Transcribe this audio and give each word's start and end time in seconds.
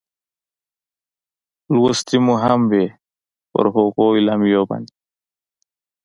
لوستې 1.73 2.17
مو 2.25 2.33
هم 2.43 2.61
وې، 2.71 2.85
پر 3.51 3.65
هغو 3.73 4.05
اعلامیو 4.15 4.61
باندې. 4.69 4.93